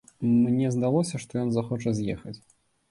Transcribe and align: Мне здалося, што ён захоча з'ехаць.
Мне 0.45 0.71
здалося, 0.75 1.15
што 1.27 1.33
ён 1.43 1.49
захоча 1.59 1.97
з'ехаць. 2.01 2.37